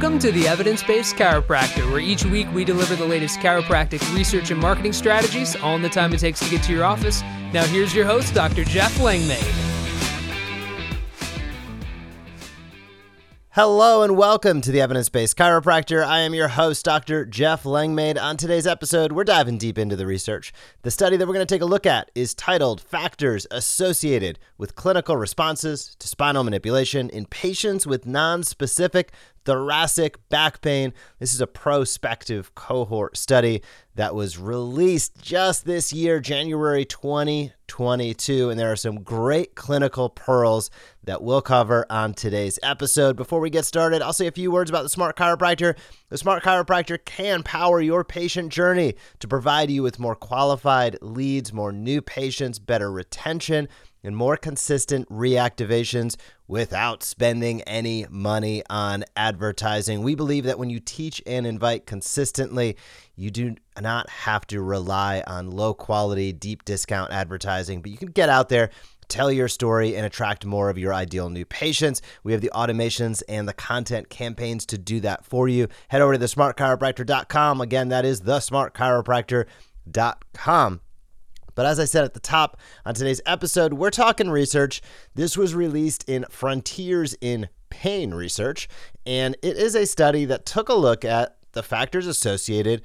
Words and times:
Welcome 0.00 0.18
to 0.20 0.32
the 0.32 0.48
Evidence 0.48 0.82
Based 0.82 1.14
Chiropractor, 1.14 1.90
where 1.90 2.00
each 2.00 2.24
week 2.24 2.50
we 2.54 2.64
deliver 2.64 2.96
the 2.96 3.04
latest 3.04 3.38
chiropractic 3.40 4.00
research 4.14 4.50
and 4.50 4.58
marketing 4.58 4.94
strategies, 4.94 5.56
all 5.56 5.76
in 5.76 5.82
the 5.82 5.90
time 5.90 6.14
it 6.14 6.20
takes 6.20 6.40
to 6.40 6.48
get 6.48 6.62
to 6.62 6.72
your 6.72 6.84
office. 6.86 7.20
Now, 7.52 7.66
here's 7.66 7.94
your 7.94 8.06
host, 8.06 8.32
Dr. 8.32 8.64
Jeff 8.64 8.98
Langmaid. 8.98 9.44
Hello 13.50 14.04
and 14.04 14.16
welcome 14.16 14.62
to 14.62 14.70
the 14.70 14.80
Evidence 14.80 15.10
Based 15.10 15.36
Chiropractor. 15.36 16.02
I 16.02 16.20
am 16.20 16.32
your 16.32 16.48
host, 16.48 16.84
Dr. 16.84 17.26
Jeff 17.26 17.66
Langmaid. 17.66 18.16
On 18.16 18.38
today's 18.38 18.66
episode, 18.66 19.12
we're 19.12 19.24
diving 19.24 19.58
deep 19.58 19.76
into 19.76 19.96
the 19.96 20.06
research. 20.06 20.52
The 20.80 20.90
study 20.90 21.18
that 21.18 21.26
we're 21.26 21.34
going 21.34 21.46
to 21.46 21.54
take 21.54 21.60
a 21.60 21.66
look 21.66 21.84
at 21.84 22.10
is 22.14 22.32
titled 22.32 22.80
Factors 22.80 23.48
Associated 23.50 24.38
with 24.56 24.76
Clinical 24.76 25.16
Responses 25.16 25.94
to 25.98 26.08
Spinal 26.08 26.44
Manipulation 26.44 27.10
in 27.10 27.26
Patients 27.26 27.86
with 27.88 28.06
Non-Specific 28.06 29.12
thoracic 29.44 30.28
back 30.28 30.60
pain. 30.60 30.92
This 31.18 31.34
is 31.34 31.40
a 31.40 31.46
prospective 31.46 32.54
cohort 32.54 33.16
study 33.16 33.62
that 33.94 34.14
was 34.14 34.38
released 34.38 35.20
just 35.20 35.64
this 35.64 35.92
year, 35.92 36.20
January 36.20 36.84
2022. 36.84 38.50
And 38.50 38.58
there 38.58 38.72
are 38.72 38.76
some 38.76 39.02
great 39.02 39.54
clinical 39.54 40.08
pearls 40.08 40.70
that 41.04 41.22
we'll 41.22 41.42
cover 41.42 41.86
on 41.90 42.14
today's 42.14 42.58
episode. 42.62 43.16
Before 43.16 43.40
we 43.40 43.50
get 43.50 43.64
started, 43.64 44.02
I'll 44.02 44.12
say 44.12 44.26
a 44.26 44.32
few 44.32 44.50
words 44.50 44.70
about 44.70 44.82
the 44.82 44.88
Smart 44.88 45.16
Chiropractor. 45.16 45.76
The 46.10 46.18
Smart 46.18 46.42
Chiropractor 46.42 46.98
can 47.04 47.44
power 47.44 47.80
your 47.80 48.02
patient 48.02 48.52
journey 48.52 48.96
to 49.20 49.28
provide 49.28 49.70
you 49.70 49.84
with 49.84 50.00
more 50.00 50.16
qualified 50.16 50.98
leads, 51.00 51.52
more 51.52 51.70
new 51.70 52.02
patients, 52.02 52.58
better 52.58 52.90
retention 52.90 53.68
and 54.02 54.16
more 54.16 54.36
consistent 54.36 55.08
reactivations 55.08 56.16
without 56.48 57.04
spending 57.04 57.62
any 57.62 58.06
money 58.10 58.64
on 58.68 59.04
advertising. 59.14 60.02
We 60.02 60.16
believe 60.16 60.42
that 60.46 60.58
when 60.58 60.68
you 60.68 60.80
teach 60.80 61.22
and 61.26 61.46
invite 61.46 61.86
consistently, 61.86 62.76
you 63.14 63.30
do 63.30 63.54
not 63.80 64.10
have 64.10 64.44
to 64.48 64.62
rely 64.62 65.22
on 65.28 65.52
low 65.52 65.74
quality, 65.74 66.32
deep 66.32 66.64
discount 66.64 67.12
advertising, 67.12 67.82
but 67.82 67.92
you 67.92 67.98
can 67.98 68.10
get 68.10 68.28
out 68.28 68.48
there. 68.48 68.70
Tell 69.10 69.30
your 69.30 69.48
story 69.48 69.94
and 69.96 70.06
attract 70.06 70.46
more 70.46 70.70
of 70.70 70.78
your 70.78 70.94
ideal 70.94 71.28
new 71.28 71.44
patients. 71.44 72.00
We 72.22 72.32
have 72.32 72.40
the 72.40 72.52
automations 72.54 73.24
and 73.28 73.48
the 73.48 73.52
content 73.52 74.08
campaigns 74.08 74.64
to 74.66 74.78
do 74.78 75.00
that 75.00 75.24
for 75.24 75.48
you. 75.48 75.66
Head 75.88 76.00
over 76.00 76.16
to 76.16 76.18
thesmartchiropractor.com. 76.18 77.60
Again, 77.60 77.88
that 77.88 78.04
is 78.04 78.20
thesmartchiropractor.com. 78.22 80.80
But 81.56 81.66
as 81.66 81.80
I 81.80 81.84
said 81.84 82.04
at 82.04 82.14
the 82.14 82.20
top 82.20 82.56
on 82.86 82.94
today's 82.94 83.20
episode, 83.26 83.74
we're 83.74 83.90
talking 83.90 84.30
research. 84.30 84.80
This 85.14 85.36
was 85.36 85.54
released 85.54 86.08
in 86.08 86.24
Frontiers 86.30 87.16
in 87.20 87.48
Pain 87.68 88.14
Research, 88.14 88.68
and 89.04 89.36
it 89.42 89.56
is 89.56 89.74
a 89.74 89.86
study 89.86 90.24
that 90.26 90.46
took 90.46 90.68
a 90.68 90.74
look 90.74 91.04
at 91.04 91.36
the 91.52 91.62
factors 91.62 92.06
associated 92.06 92.82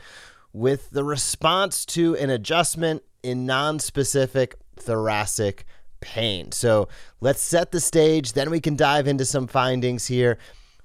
with 0.51 0.89
the 0.89 1.03
response 1.03 1.85
to 1.85 2.15
an 2.17 2.31
adjustment 2.31 3.03
in 3.21 3.45
non-specific 3.45 4.55
thoracic 4.77 5.65
pain. 6.01 6.51
So 6.51 6.87
let's 7.21 7.41
set 7.41 7.71
the 7.71 7.79
stage, 7.79 8.33
then 8.33 8.49
we 8.49 8.59
can 8.59 8.75
dive 8.75 9.07
into 9.07 9.25
some 9.25 9.47
findings 9.47 10.07
here. 10.07 10.37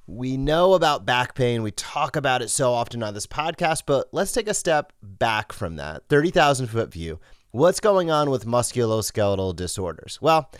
We 0.06 0.36
know 0.36 0.74
about 0.74 1.06
back 1.06 1.34
pain. 1.34 1.62
We 1.62 1.70
talk 1.70 2.16
about 2.16 2.42
it 2.42 2.48
so 2.48 2.72
often 2.72 3.02
on 3.02 3.14
this 3.14 3.26
podcast, 3.26 3.82
but 3.86 4.08
let's 4.12 4.32
take 4.32 4.48
a 4.48 4.54
step 4.54 4.92
back 5.02 5.52
from 5.52 5.76
that 5.76 6.08
30,000 6.08 6.66
foot 6.66 6.92
view 6.92 7.20
What's 7.52 7.80
going 7.80 8.12
on 8.12 8.30
with 8.30 8.46
musculoskeletal 8.46 9.56
disorders? 9.56 10.20
Well, 10.22 10.52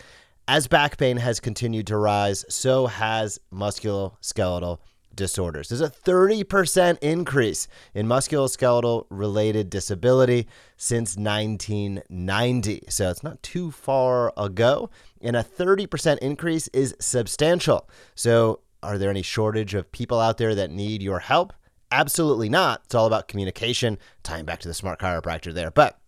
as 0.45 0.67
back 0.67 0.97
pain 0.97 1.15
has 1.15 1.39
continued 1.39 1.87
to 1.87 1.95
rise, 1.95 2.43
so 2.49 2.87
has 2.87 3.39
musculoskeletal 3.53 4.79
disorders. 5.15 5.69
There's 5.69 5.81
a 5.81 5.89
30% 5.89 6.97
increase 7.01 7.67
in 7.93 8.07
musculoskeletal 8.07 9.05
related 9.09 9.69
disability 9.69 10.47
since 10.77 11.17
1990. 11.17 12.83
So 12.89 13.09
it's 13.09 13.23
not 13.23 13.41
too 13.43 13.71
far 13.71 14.33
ago. 14.37 14.89
And 15.21 15.35
a 15.35 15.43
30% 15.43 16.17
increase 16.19 16.67
is 16.69 16.95
substantial. 16.99 17.89
So, 18.15 18.61
are 18.83 18.97
there 18.97 19.11
any 19.11 19.21
shortage 19.21 19.75
of 19.75 19.91
people 19.91 20.19
out 20.19 20.39
there 20.39 20.55
that 20.55 20.71
need 20.71 21.03
your 21.03 21.19
help? 21.19 21.53
Absolutely 21.91 22.49
not. 22.49 22.81
It's 22.85 22.95
all 22.95 23.05
about 23.05 23.27
communication, 23.27 23.99
tying 24.23 24.45
back 24.45 24.59
to 24.61 24.67
the 24.67 24.73
smart 24.73 24.99
chiropractor 24.99 25.53
there. 25.53 25.69
But 25.69 25.99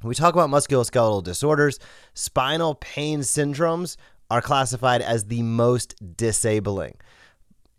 when 0.00 0.10
we 0.10 0.14
talk 0.14 0.34
about 0.34 0.50
musculoskeletal 0.50 1.24
disorders, 1.24 1.78
spinal 2.12 2.76
pain 2.76 3.20
syndromes 3.20 3.96
are 4.30 4.42
classified 4.42 5.00
as 5.00 5.24
the 5.24 5.42
most 5.42 5.94
disabling. 6.16 6.96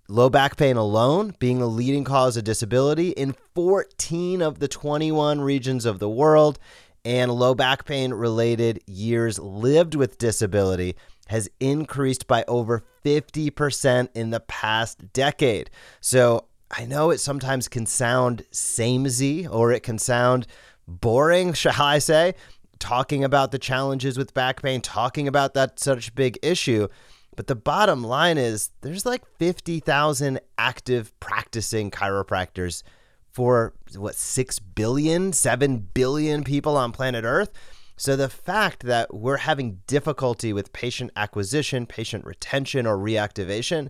Low 0.08 0.30
back 0.30 0.56
pain 0.56 0.78
alone 0.78 1.34
being 1.40 1.58
the 1.58 1.68
leading 1.68 2.04
cause 2.04 2.38
of 2.38 2.44
disability 2.44 3.10
in 3.10 3.36
14 3.56 4.42
of 4.42 4.60
the 4.60 4.68
21 4.68 5.42
regions 5.42 5.84
of 5.84 5.98
the 5.98 6.10
world, 6.10 6.60
and 7.04 7.32
low 7.32 7.56
back 7.56 7.86
pain 7.86 8.14
related 8.14 8.82
years 8.86 9.40
lived 9.40 9.96
with 9.96 10.20
disability 10.20 10.96
has 11.28 11.50
increased 11.60 12.28
by 12.28 12.44
over 12.48 12.84
50% 13.04 14.10
in 14.14 14.30
the 14.30 14.40
past 14.42 15.12
decade. 15.12 15.72
So 16.02 16.46
I 16.70 16.86
know 16.86 17.10
it 17.10 17.20
sometimes 17.20 17.68
can 17.68 17.88
sound 17.88 18.44
samey 18.52 19.48
or 19.48 19.72
it 19.72 19.82
can 19.82 19.98
sound 19.98 20.46
boring, 20.88 21.54
shall 21.54 21.82
I 21.82 21.98
say, 21.98 22.36
talking 22.78 23.24
about 23.24 23.52
the 23.52 23.60
challenges 23.60 24.20
with 24.20 24.36
back 24.36 24.62
pain, 24.62 24.82
talking 24.82 25.28
about 25.28 25.56
that 25.56 25.80
such 25.80 26.14
big 26.14 26.38
issue. 26.44 26.90
But 27.36 27.48
the 27.48 27.56
bottom 27.56 28.04
line 28.04 28.38
is 28.38 28.72
there's 28.82 29.06
like 29.06 29.24
50,000 29.38 30.40
active 30.58 31.18
practicing 31.20 31.92
chiropractors 31.92 32.84
for 33.32 33.74
what 33.96 34.16
6 34.16 34.60
billion, 34.60 35.34
7 35.34 35.90
billion 35.94 36.44
people 36.44 36.78
on 36.78 36.92
planet 36.92 37.26
Earth. 37.26 37.52
So 37.98 38.16
the 38.16 38.30
fact 38.30 38.84
that 38.84 39.14
we're 39.14 39.38
having 39.38 39.82
difficulty 39.88 40.54
with 40.54 40.74
patient 40.74 41.12
acquisition, 41.16 41.86
patient 41.86 42.26
retention 42.26 42.86
or 42.86 42.98
reactivation 42.98 43.90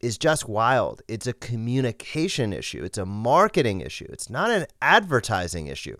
is 0.00 0.18
just 0.18 0.48
wild. 0.48 1.02
It's 1.08 1.26
a 1.26 1.32
communication 1.32 2.52
issue. 2.52 2.84
It's 2.84 2.98
a 2.98 3.06
marketing 3.06 3.80
issue. 3.80 4.06
It's 4.08 4.28
not 4.28 4.50
an 4.50 4.66
advertising 4.82 5.68
issue. 5.68 5.96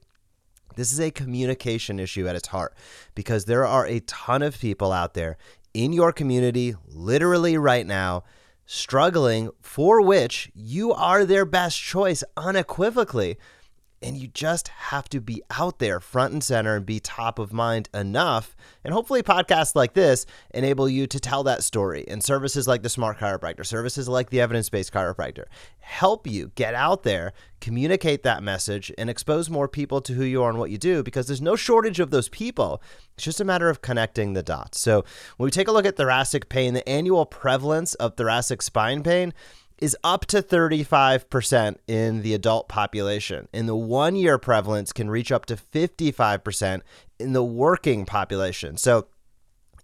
This 0.76 0.92
is 0.92 1.00
a 1.00 1.10
communication 1.10 1.98
issue 1.98 2.28
at 2.28 2.36
its 2.36 2.48
heart 2.48 2.74
because 3.14 3.46
there 3.46 3.64
are 3.64 3.86
a 3.86 4.00
ton 4.00 4.42
of 4.42 4.60
people 4.60 4.92
out 4.92 5.14
there 5.14 5.38
in 5.76 5.92
your 5.92 6.10
community, 6.10 6.74
literally 6.88 7.58
right 7.58 7.86
now, 7.86 8.24
struggling 8.64 9.50
for 9.60 10.00
which 10.00 10.50
you 10.54 10.90
are 10.94 11.26
their 11.26 11.44
best 11.44 11.78
choice 11.78 12.24
unequivocally. 12.34 13.36
And 14.02 14.16
you 14.16 14.28
just 14.28 14.68
have 14.68 15.08
to 15.08 15.20
be 15.20 15.42
out 15.50 15.78
there 15.78 16.00
front 16.00 16.32
and 16.32 16.44
center 16.44 16.76
and 16.76 16.84
be 16.84 17.00
top 17.00 17.38
of 17.38 17.52
mind 17.52 17.88
enough. 17.94 18.54
And 18.84 18.92
hopefully, 18.92 19.22
podcasts 19.22 19.74
like 19.74 19.94
this 19.94 20.26
enable 20.52 20.88
you 20.88 21.06
to 21.06 21.18
tell 21.18 21.42
that 21.44 21.64
story. 21.64 22.04
And 22.06 22.22
services 22.22 22.68
like 22.68 22.82
the 22.82 22.88
Smart 22.88 23.18
Chiropractor, 23.18 23.64
services 23.64 24.08
like 24.08 24.30
the 24.30 24.40
Evidence 24.40 24.68
Based 24.68 24.92
Chiropractor 24.92 25.44
help 25.86 26.26
you 26.26 26.50
get 26.56 26.74
out 26.74 27.04
there, 27.04 27.32
communicate 27.60 28.24
that 28.24 28.42
message, 28.42 28.92
and 28.98 29.08
expose 29.08 29.48
more 29.48 29.68
people 29.68 30.00
to 30.00 30.14
who 30.14 30.24
you 30.24 30.42
are 30.42 30.50
and 30.50 30.58
what 30.58 30.68
you 30.68 30.76
do 30.76 31.00
because 31.00 31.28
there's 31.28 31.40
no 31.40 31.54
shortage 31.54 32.00
of 32.00 32.10
those 32.10 32.28
people. 32.28 32.82
It's 33.14 33.24
just 33.24 33.40
a 33.40 33.44
matter 33.44 33.70
of 33.70 33.82
connecting 33.82 34.32
the 34.32 34.42
dots. 34.42 34.80
So, 34.80 35.04
when 35.36 35.46
we 35.46 35.52
take 35.52 35.68
a 35.68 35.72
look 35.72 35.86
at 35.86 35.96
thoracic 35.96 36.48
pain, 36.48 36.74
the 36.74 36.86
annual 36.88 37.24
prevalence 37.24 37.94
of 37.94 38.16
thoracic 38.16 38.62
spine 38.62 39.04
pain 39.04 39.32
is 39.78 39.96
up 40.02 40.24
to 40.26 40.42
35% 40.42 41.76
in 41.86 42.22
the 42.22 42.34
adult 42.34 42.68
population. 42.68 43.48
And 43.52 43.68
the 43.68 43.76
one 43.76 44.16
year 44.16 44.38
prevalence 44.38 44.92
can 44.92 45.10
reach 45.10 45.30
up 45.30 45.46
to 45.46 45.56
55% 45.56 46.80
in 47.18 47.32
the 47.32 47.44
working 47.44 48.06
population. 48.06 48.76
So 48.76 49.06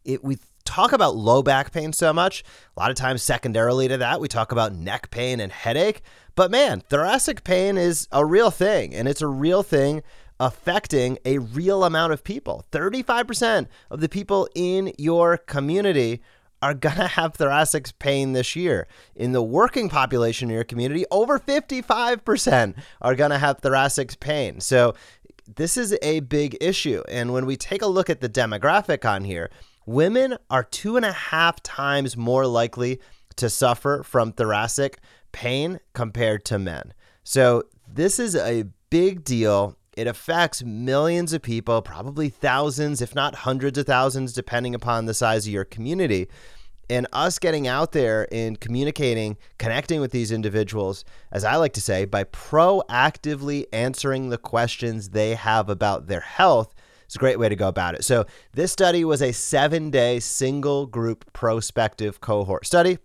it, 0.05 0.25
we 0.25 0.39
talk 0.65 0.93
about 0.93 1.17
low 1.17 1.43
back 1.43 1.73
pain 1.73 1.93
so 1.93 2.13
much. 2.13 2.43
A 2.77 2.81
lot 2.81 2.91
of 2.91 2.97
times, 2.97 3.23
secondarily 3.23 3.89
to 3.89 3.99
that, 3.99 4.21
we 4.21 4.29
talk 4.29 4.53
about 4.53 4.75
neck 4.75 5.11
pain 5.11 5.41
and 5.41 5.53
headache. 5.53 6.03
But 6.35 6.51
man, 6.51 6.81
thoracic 6.81 7.45
pain 7.45 7.77
is 7.77 8.09
a 8.11 8.25
real 8.25 8.51
thing, 8.51 8.95
and 8.95 9.07
it's 9.07 9.23
a 9.23 9.27
real 9.27 9.63
thing 9.63 10.03
affecting 10.41 11.19
a 11.25 11.39
real 11.39 11.85
amount 11.85 12.13
of 12.13 12.25
people. 12.25 12.65
35% 12.73 13.69
of 13.91 14.01
the 14.01 14.09
people 14.09 14.49
in 14.55 14.93
your 14.99 15.37
community 15.37 16.23
are 16.63 16.75
going 16.75 16.97
to 16.97 17.09
have 17.09 17.35
thoracic 17.35 17.99
pain 17.99 18.33
this 18.33 18.57
year. 18.57 18.87
In 19.17 19.33
the 19.33 19.43
working 19.43 19.89
population 19.89 20.49
in 20.49 20.55
your 20.55 20.65
community, 20.65 21.05
over 21.11 21.39
55% 21.39 22.75
are 23.01 23.15
going 23.15 23.31
to 23.31 23.39
have 23.39 23.59
thoracic 23.59 24.19
pain. 24.21 24.61
So 24.61 24.95
this 25.57 25.77
is 25.77 25.97
a 26.01 26.21
big 26.21 26.57
issue. 26.61 27.03
And 27.09 27.33
when 27.33 27.45
we 27.45 27.57
take 27.57 27.83
a 27.83 27.87
look 27.87 28.09
at 28.09 28.21
the 28.21 28.29
demographic 28.29 29.05
on 29.05 29.25
here, 29.25 29.51
women 29.87 30.39
are 30.49 30.63
two 30.63 30.97
and 30.97 31.05
a 31.05 31.13
half 31.13 31.63
times 31.63 32.17
more 32.17 32.47
likely 32.47 33.01
to 33.37 33.51
suffer 33.51 34.03
from 34.05 34.33
thoracic 34.33 35.01
pain 35.33 35.81
compared 35.95 36.45
to 36.45 36.59
men. 36.59 36.95
So 37.25 37.65
this 37.89 38.19
is 38.19 38.37
a 38.37 38.65
big 38.91 39.25
deal 39.25 39.77
it 39.97 40.07
affects 40.07 40.63
millions 40.63 41.33
of 41.33 41.43
people, 41.43 41.83
probably 41.83 42.29
thousands, 42.29 43.03
if 43.03 43.15
not 43.15 43.35
hundreds 43.37 43.77
of 43.77 43.87
thousands, 43.87 44.33
depending 44.33 44.75
upon 44.75 45.07
the 45.07 45.15
size 45.15 45.47
of 45.47 45.53
your 45.53 45.65
community. 45.65 46.29
And 46.89 47.07
us 47.13 47.39
getting 47.39 47.67
out 47.67 47.93
there 47.93 48.27
and 48.33 48.59
communicating, 48.59 49.37
connecting 49.59 50.01
with 50.01 50.11
these 50.11 50.33
individuals, 50.33 51.05
as 51.31 51.45
I 51.45 51.57
like 51.57 51.73
to 51.75 51.81
say, 51.81 52.05
by 52.05 52.25
proactively 52.25 53.67
answering 53.73 54.29
the 54.31 54.39
questions 54.39 55.11
they 55.11 55.35
have 55.35 55.69
about 55.69 56.07
their 56.07 56.21
health 56.21 56.75
is 57.09 57.17
a 57.17 57.19
great 57.19 57.39
way 57.39 57.49
to 57.49 57.57
go 57.57 57.69
about 57.69 57.95
it. 57.95 58.05
So, 58.05 58.27
this 58.53 58.73
study 58.73 59.05
was 59.05 59.23
a 59.23 59.33
seven 59.33 59.91
day 59.91 60.21
single 60.21 60.87
group 60.87 61.33
prospective 61.33 62.21
cohort 62.21 62.67
study. 62.67 62.99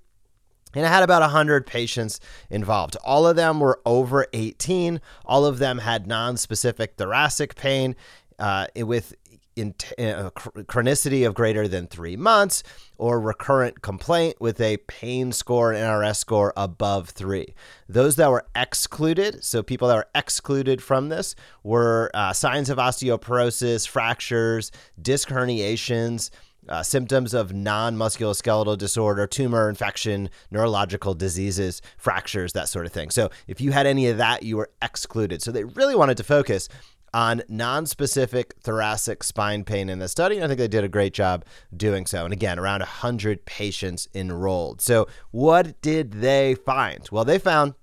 And 0.77 0.85
it 0.85 0.89
had 0.89 1.01
about 1.01 1.21
100 1.21 1.65
patients 1.65 2.19
involved. 2.51 2.97
All 3.03 3.25
of 3.25 3.35
them 3.35 3.59
were 3.59 3.81
over 3.83 4.27
18. 4.31 5.01
All 5.25 5.43
of 5.43 5.57
them 5.57 5.79
had 5.79 6.05
non 6.05 6.37
specific 6.37 6.97
thoracic 6.97 7.55
pain 7.55 7.95
uh, 8.37 8.67
with 8.75 9.15
in, 9.55 9.73
uh, 9.97 10.29
chronicity 10.35 11.25
of 11.25 11.33
greater 11.33 11.67
than 11.67 11.87
three 11.87 12.15
months 12.15 12.61
or 12.97 13.19
recurrent 13.19 13.81
complaint 13.81 14.35
with 14.39 14.61
a 14.61 14.77
pain 14.87 15.31
score 15.31 15.71
and 15.71 15.81
NRS 15.81 16.17
score 16.17 16.53
above 16.55 17.09
three. 17.09 17.55
Those 17.89 18.15
that 18.17 18.29
were 18.29 18.45
excluded, 18.55 19.43
so 19.43 19.63
people 19.63 19.87
that 19.87 19.95
were 19.95 20.07
excluded 20.13 20.83
from 20.83 21.09
this, 21.09 21.33
were 21.63 22.11
uh, 22.13 22.33
signs 22.33 22.69
of 22.69 22.77
osteoporosis, 22.77 23.87
fractures, 23.87 24.71
disc 25.01 25.29
herniations, 25.29 26.29
uh, 26.69 26.83
symptoms 26.83 27.33
of 27.33 27.53
non 27.53 27.95
musculoskeletal 27.95 28.77
disorder, 28.77 29.27
tumor 29.27 29.69
infection, 29.69 30.29
neurological 30.51 31.13
diseases, 31.13 31.81
fractures, 31.97 32.53
that 32.53 32.69
sort 32.69 32.85
of 32.85 32.91
thing. 32.91 33.09
So 33.09 33.29
if 33.47 33.61
you 33.61 33.71
had 33.71 33.85
any 33.85 34.07
of 34.07 34.17
that, 34.17 34.43
you 34.43 34.57
were 34.57 34.69
excluded. 34.81 35.41
So 35.41 35.51
they 35.51 35.63
really 35.63 35.95
wanted 35.95 36.17
to 36.17 36.23
focus 36.23 36.69
on 37.13 37.41
non-specific 37.47 38.55
thoracic 38.61 39.23
spine 39.23 39.63
pain 39.63 39.89
in 39.89 39.99
the 39.99 40.07
study. 40.07 40.35
And 40.35 40.43
I 40.43 40.47
think 40.47 40.59
they 40.59 40.67
did 40.67 40.83
a 40.83 40.89
great 40.89 41.13
job 41.13 41.45
doing 41.75 42.05
so. 42.05 42.25
And 42.25 42.33
again, 42.33 42.59
around 42.59 42.81
100 42.81 43.45
patients 43.45 44.07
enrolled. 44.13 44.81
So 44.81 45.07
what 45.31 45.81
did 45.81 46.13
they 46.13 46.55
find? 46.55 47.07
Well, 47.11 47.25
they 47.25 47.39
found 47.39 47.75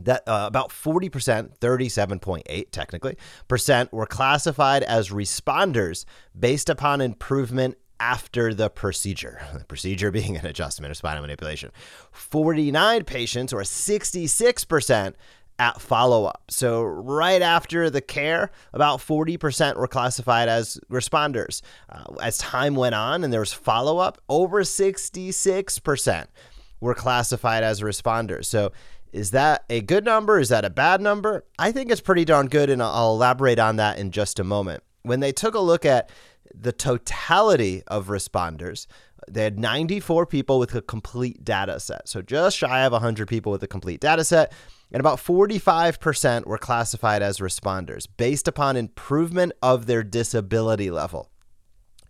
that 0.00 0.26
uh, 0.26 0.44
about 0.46 0.70
40%, 0.70 1.58
37.8 1.58 2.70
technically, 2.70 3.16
percent 3.48 3.92
were 3.92 4.06
classified 4.06 4.82
as 4.82 5.10
responders 5.10 6.04
based 6.38 6.68
upon 6.68 7.00
improvement 7.00 7.76
after 8.00 8.52
the 8.54 8.70
procedure, 8.70 9.40
the 9.54 9.64
procedure 9.64 10.10
being 10.10 10.36
an 10.36 10.46
adjustment 10.46 10.90
or 10.90 10.94
spinal 10.94 11.22
manipulation. 11.22 11.70
49 12.12 13.04
patients, 13.04 13.52
or 13.52 13.60
66%, 13.60 15.14
at 15.60 15.78
follow 15.78 16.24
up. 16.24 16.42
So, 16.48 16.82
right 16.82 17.42
after 17.42 17.90
the 17.90 18.00
care, 18.00 18.50
about 18.72 18.98
40% 18.98 19.76
were 19.76 19.86
classified 19.86 20.48
as 20.48 20.80
responders. 20.90 21.60
Uh, 21.90 22.14
as 22.22 22.38
time 22.38 22.74
went 22.74 22.94
on 22.94 23.22
and 23.22 23.30
there 23.30 23.40
was 23.40 23.52
follow 23.52 23.98
up, 23.98 24.18
over 24.28 24.62
66% 24.62 26.26
were 26.80 26.94
classified 26.94 27.62
as 27.62 27.82
responders. 27.82 28.46
So, 28.46 28.72
is 29.12 29.32
that 29.32 29.64
a 29.68 29.82
good 29.82 30.04
number? 30.04 30.38
Is 30.38 30.48
that 30.48 30.64
a 30.64 30.70
bad 30.70 31.02
number? 31.02 31.44
I 31.58 31.72
think 31.72 31.90
it's 31.90 32.00
pretty 32.00 32.24
darn 32.24 32.46
good, 32.46 32.70
and 32.70 32.82
I'll 32.82 33.12
elaborate 33.12 33.58
on 33.58 33.76
that 33.76 33.98
in 33.98 34.12
just 34.12 34.38
a 34.38 34.44
moment. 34.44 34.82
When 35.02 35.20
they 35.20 35.32
took 35.32 35.54
a 35.54 35.60
look 35.60 35.84
at 35.84 36.10
the 36.54 36.72
totality 36.72 37.82
of 37.86 38.08
responders, 38.08 38.86
they 39.28 39.44
had 39.44 39.58
94 39.58 40.26
people 40.26 40.58
with 40.58 40.74
a 40.74 40.82
complete 40.82 41.44
data 41.44 41.78
set. 41.80 42.08
So 42.08 42.22
just 42.22 42.56
shy 42.56 42.80
of 42.84 42.92
100 42.92 43.28
people 43.28 43.52
with 43.52 43.62
a 43.62 43.68
complete 43.68 44.00
data 44.00 44.24
set. 44.24 44.52
And 44.92 45.00
about 45.00 45.18
45% 45.18 46.46
were 46.46 46.58
classified 46.58 47.22
as 47.22 47.38
responders 47.38 48.06
based 48.16 48.48
upon 48.48 48.76
improvement 48.76 49.52
of 49.62 49.86
their 49.86 50.02
disability 50.02 50.90
level. 50.90 51.30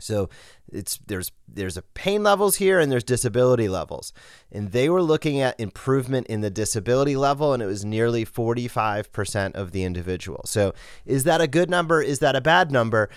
So 0.00 0.28
it's 0.72 0.98
there's 1.06 1.32
there's 1.48 1.76
a 1.76 1.82
pain 1.82 2.22
levels 2.22 2.56
here 2.56 2.78
and 2.78 2.90
there's 2.90 3.04
disability 3.04 3.68
levels. 3.68 4.12
And 4.52 4.72
they 4.72 4.88
were 4.88 5.02
looking 5.02 5.40
at 5.40 5.58
improvement 5.58 6.26
in 6.28 6.40
the 6.40 6.50
disability 6.50 7.16
level 7.16 7.52
and 7.52 7.62
it 7.62 7.66
was 7.66 7.84
nearly 7.84 8.24
45% 8.24 9.54
of 9.54 9.72
the 9.72 9.84
individual. 9.84 10.42
So 10.44 10.72
is 11.04 11.24
that 11.24 11.40
a 11.40 11.46
good 11.46 11.70
number? 11.70 12.00
Is 12.00 12.20
that 12.20 12.36
a 12.36 12.40
bad 12.40 12.70
number? 12.70 13.10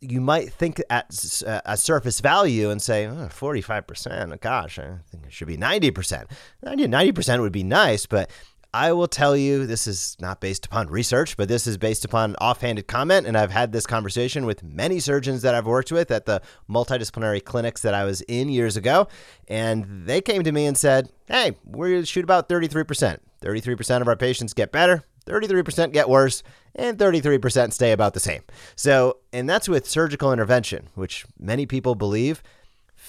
You 0.00 0.20
might 0.20 0.52
think 0.52 0.80
at 0.90 1.42
uh, 1.46 1.60
a 1.64 1.76
surface 1.76 2.20
value 2.20 2.70
and 2.70 2.80
say, 2.80 3.06
oh, 3.06 3.28
45%, 3.30 4.40
gosh, 4.40 4.78
I 4.78 4.98
think 5.10 5.26
it 5.26 5.32
should 5.32 5.48
be 5.48 5.56
90%. 5.56 6.26
90, 6.62 6.86
90% 6.86 7.40
would 7.40 7.52
be 7.52 7.64
nice, 7.64 8.06
but 8.06 8.30
I 8.74 8.92
will 8.92 9.08
tell 9.08 9.34
you, 9.36 9.66
this 9.66 9.86
is 9.86 10.16
not 10.20 10.40
based 10.40 10.66
upon 10.66 10.88
research, 10.88 11.36
but 11.36 11.48
this 11.48 11.66
is 11.66 11.78
based 11.78 12.04
upon 12.04 12.36
offhanded 12.36 12.86
comment. 12.86 13.26
And 13.26 13.36
I've 13.36 13.50
had 13.50 13.72
this 13.72 13.86
conversation 13.86 14.44
with 14.44 14.62
many 14.62 15.00
surgeons 15.00 15.42
that 15.42 15.54
I've 15.54 15.66
worked 15.66 15.90
with 15.90 16.10
at 16.10 16.26
the 16.26 16.42
multidisciplinary 16.68 17.42
clinics 17.42 17.80
that 17.82 17.94
I 17.94 18.04
was 18.04 18.20
in 18.22 18.50
years 18.50 18.76
ago. 18.76 19.08
And 19.48 20.04
they 20.06 20.20
came 20.20 20.42
to 20.42 20.52
me 20.52 20.66
and 20.66 20.76
said, 20.76 21.10
Hey, 21.26 21.56
we 21.64 22.04
shoot 22.04 22.24
about 22.24 22.48
33%. 22.48 23.18
33% 23.40 24.00
of 24.00 24.08
our 24.08 24.16
patients 24.16 24.52
get 24.52 24.72
better, 24.72 25.04
33% 25.26 25.92
get 25.92 26.08
worse, 26.08 26.42
and 26.74 26.98
33% 26.98 27.72
stay 27.72 27.92
about 27.92 28.14
the 28.14 28.20
same. 28.20 28.42
So, 28.76 29.18
and 29.32 29.48
that's 29.48 29.68
with 29.68 29.88
surgical 29.88 30.32
intervention, 30.32 30.88
which 30.94 31.24
many 31.38 31.64
people 31.64 31.94
believe 31.94 32.42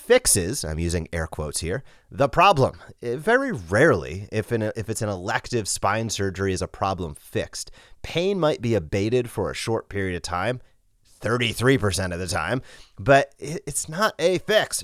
fixes, 0.10 0.66
I'm 0.66 0.80
using 0.80 1.08
air 1.14 1.28
quotes 1.28 1.60
here, 1.60 1.84
the 2.10 2.28
problem. 2.28 2.80
Eh, 3.04 3.16
very 3.16 3.52
rarely, 3.52 4.28
if, 4.32 4.52
an, 4.52 4.64
if 4.76 4.90
it's 4.90 5.04
an 5.04 5.10
elective 5.10 5.68
spine 5.68 6.10
surgery, 6.10 6.52
is 6.52 6.64
a 6.64 6.68
problem 6.68 7.14
fixed. 7.14 7.70
Pain 8.02 8.40
might 8.40 8.60
be 8.60 8.74
abated 8.74 9.30
for 9.30 9.52
a 9.52 9.54
short 9.54 9.88
period 9.88 10.16
of 10.16 10.24
time, 10.24 10.62
33% 11.22 12.12
of 12.12 12.20
the 12.20 12.26
time, 12.26 12.64
but 12.98 13.36
it's 13.38 13.88
not 13.88 14.16
a 14.18 14.40
fix. 14.40 14.84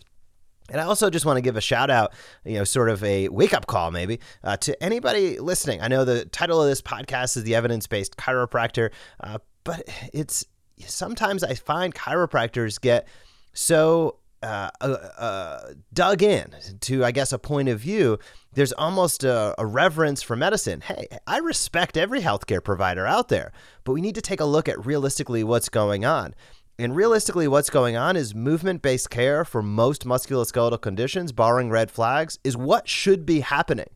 And 0.69 0.79
I 0.79 0.83
also 0.83 1.09
just 1.09 1.25
want 1.25 1.37
to 1.37 1.41
give 1.41 1.57
a 1.57 1.61
shout 1.61 1.89
out, 1.89 2.13
you 2.43 2.59
know, 2.59 2.63
sort 2.63 2.89
of 2.89 3.03
a 3.03 3.27
wake 3.29 3.55
up 3.55 3.65
call 3.65 3.89
maybe 3.89 4.19
uh, 4.43 4.57
to 4.57 4.83
anybody 4.83 5.39
listening. 5.39 5.81
I 5.81 5.87
know 5.87 6.05
the 6.05 6.25
title 6.25 6.61
of 6.61 6.69
this 6.69 6.83
podcast 6.83 7.35
is 7.35 7.41
The 7.41 7.55
Evidence 7.55 7.87
Based 7.87 8.15
Chiropractor, 8.15 8.91
uh, 9.21 9.39
but 9.63 9.89
it's 10.13 10.45
sometimes 10.85 11.43
I 11.43 11.55
find 11.55 11.95
chiropractors 11.95 12.79
get 12.79 13.07
so 13.53 14.19
uh, 14.45 14.85
uh, 14.85 15.73
dug 15.93 16.21
in 16.21 16.55
to, 16.81 17.03
I 17.03 17.11
guess, 17.11 17.31
a 17.31 17.39
point 17.39 17.69
of 17.69 17.79
view, 17.79 18.19
there's 18.53 18.73
almost 18.73 19.23
a, 19.23 19.55
a, 19.57 19.65
reverence 19.65 20.21
for 20.21 20.35
medicine. 20.35 20.81
Hey, 20.81 21.07
I 21.27 21.37
respect 21.39 21.97
every 21.97 22.21
healthcare 22.21 22.63
provider 22.63 23.05
out 23.05 23.29
there, 23.29 23.51
but 23.83 23.93
we 23.93 24.01
need 24.01 24.15
to 24.15 24.21
take 24.21 24.39
a 24.39 24.45
look 24.45 24.69
at 24.69 24.85
realistically 24.85 25.43
what's 25.43 25.69
going 25.69 26.05
on. 26.05 26.35
And 26.77 26.95
realistically, 26.95 27.47
what's 27.47 27.69
going 27.69 27.95
on 27.95 28.17
is 28.17 28.35
movement 28.35 28.81
based 28.81 29.09
care 29.09 29.45
for 29.45 29.61
most 29.61 30.05
musculoskeletal 30.05 30.81
conditions, 30.81 31.31
barring 31.31 31.69
red 31.69 31.89
flags, 31.89 32.37
is 32.43 32.57
what 32.57 32.87
should 32.87 33.25
be 33.25 33.39
happening. 33.39 33.89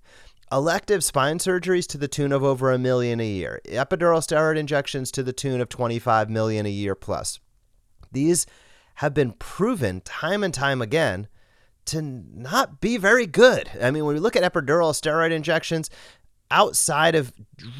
Elective 0.51 1.03
spine 1.03 1.37
surgeries 1.37 1.85
to 1.87 1.97
the 1.97 2.07
tune 2.07 2.31
of 2.31 2.43
over 2.43 2.71
a 2.71 2.79
million 2.79 3.19
a 3.19 3.27
year, 3.27 3.61
epidural 3.65 4.19
steroid 4.19 4.57
injections 4.57 5.11
to 5.11 5.21
the 5.21 5.33
tune 5.33 5.61
of 5.61 5.69
25 5.69 6.29
million 6.29 6.65
a 6.65 6.69
year 6.69 6.95
plus. 6.95 7.39
These 8.11 8.47
have 8.99 9.13
been 9.13 9.31
proven 9.31 10.01
time 10.01 10.43
and 10.43 10.53
time 10.53 10.81
again 10.81 11.25
to 11.85 12.01
not 12.01 12.81
be 12.81 12.97
very 12.97 13.25
good. 13.25 13.69
I 13.81 13.91
mean, 13.91 14.03
when 14.03 14.13
we 14.13 14.19
look 14.19 14.35
at 14.35 14.43
epidural 14.43 14.91
steroid 14.91 15.31
injections 15.31 15.89
outside 16.51 17.15
of 17.15 17.31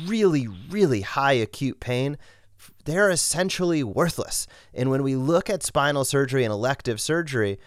really, 0.05 0.47
really 0.47 1.01
high 1.01 1.33
acute 1.33 1.81
pain, 1.81 2.17
they're 2.85 3.09
essentially 3.09 3.83
worthless. 3.83 4.47
And 4.73 4.89
when 4.89 5.03
we 5.03 5.17
look 5.17 5.49
at 5.49 5.61
spinal 5.61 6.05
surgery 6.05 6.45
and 6.45 6.53
elective 6.53 7.01
surgery, 7.01 7.59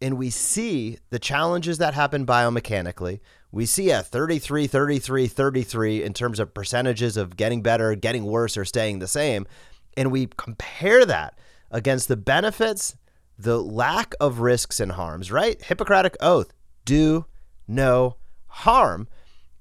and 0.00 0.16
we 0.16 0.30
see 0.30 0.98
the 1.10 1.18
challenges 1.18 1.78
that 1.78 1.94
happen 1.94 2.24
biomechanically, 2.24 3.18
we 3.50 3.66
see 3.66 3.90
a 3.90 4.04
33, 4.04 4.68
33, 4.68 5.26
33 5.26 6.04
in 6.04 6.12
terms 6.12 6.38
of 6.38 6.54
percentages 6.54 7.16
of 7.16 7.36
getting 7.36 7.60
better, 7.60 7.96
getting 7.96 8.24
worse, 8.24 8.56
or 8.56 8.64
staying 8.64 9.00
the 9.00 9.08
same. 9.08 9.48
And 9.96 10.12
we 10.12 10.28
compare 10.36 11.04
that 11.04 11.36
against 11.74 12.06
the 12.06 12.16
benefits, 12.16 12.96
the 13.36 13.60
lack 13.60 14.14
of 14.20 14.38
risks 14.38 14.78
and 14.78 14.92
harms, 14.92 15.30
right? 15.30 15.60
Hippocratic 15.60 16.16
oath 16.20 16.54
do 16.84 17.26
no 17.66 18.16
harm. 18.46 19.08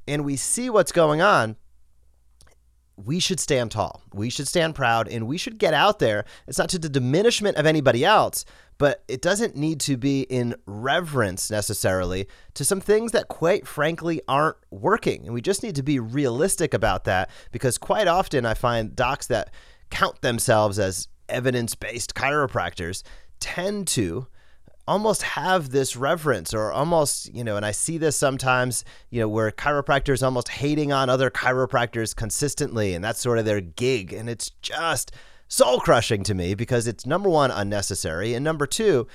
And 0.07 0.23
we 0.23 0.35
see 0.35 0.69
what's 0.69 0.91
going 0.91 1.21
on. 1.21 1.57
We 2.95 3.19
should 3.19 3.39
stand 3.39 3.71
tall. 3.71 4.03
We 4.13 4.29
should 4.29 4.47
stand 4.47 4.75
proud 4.75 5.07
and 5.07 5.25
we 5.25 5.39
should 5.39 5.57
get 5.57 5.73
out 5.73 5.97
there. 5.97 6.25
It's 6.47 6.59
not 6.59 6.69
to 6.69 6.79
the 6.79 6.89
diminishment 6.89 7.57
of 7.57 7.65
anybody 7.65 8.05
else, 8.05 8.45
but 8.77 9.03
it 9.07 9.23
doesn't 9.23 9.55
need 9.55 9.79
to 9.81 9.97
be 9.97 10.21
in 10.21 10.55
reverence 10.67 11.49
necessarily 11.49 12.27
to 12.53 12.63
some 12.63 12.79
things 12.79 13.11
that, 13.13 13.27
quite 13.27 13.67
frankly, 13.67 14.21
aren't 14.27 14.57
working. 14.69 15.25
And 15.25 15.33
we 15.33 15.41
just 15.41 15.63
need 15.63 15.75
to 15.77 15.83
be 15.83 15.99
realistic 15.99 16.75
about 16.75 17.05
that 17.05 17.31
because 17.51 17.79
quite 17.79 18.07
often 18.07 18.45
I 18.45 18.53
find 18.53 18.95
docs 18.95 19.25
that 19.27 19.51
count 19.89 20.21
themselves 20.21 20.77
as 20.77 21.07
evidence 21.33 21.75
based 21.75 22.15
chiropractors 22.15 23.03
tend 23.39 23.87
to 23.89 24.27
almost 24.87 25.21
have 25.23 25.69
this 25.69 25.95
reverence 25.95 26.53
or 26.53 26.71
almost, 26.71 27.33
you 27.33 27.43
know, 27.43 27.55
and 27.55 27.65
I 27.65 27.71
see 27.71 27.97
this 27.97 28.17
sometimes, 28.17 28.83
you 29.09 29.21
know, 29.21 29.29
where 29.29 29.49
chiropractors 29.51 30.21
almost 30.21 30.49
hating 30.49 30.91
on 30.91 31.09
other 31.09 31.29
chiropractors 31.29 32.15
consistently 32.15 32.93
and 32.93 33.03
that's 33.03 33.21
sort 33.21 33.39
of 33.39 33.45
their 33.45 33.61
gig. 33.61 34.11
And 34.11 34.29
it's 34.29 34.49
just 34.61 35.13
soul 35.47 35.79
crushing 35.79 36.23
to 36.23 36.33
me 36.33 36.53
because 36.53 36.87
it's 36.87 37.05
number 37.05 37.29
one, 37.29 37.49
unnecessary. 37.49 38.33
And 38.33 38.43
number 38.43 38.65
two, 38.65 39.07